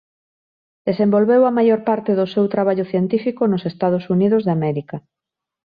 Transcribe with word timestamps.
Desenvolveu 0.89 1.41
a 1.45 1.55
maior 1.57 1.79
parte 1.89 2.11
do 2.19 2.25
seu 2.33 2.45
traballo 2.53 2.85
científico 2.91 3.41
nos 3.51 3.63
Estados 3.71 4.03
Unidos 4.15 4.41
de 4.43 4.51
América. 4.57 4.97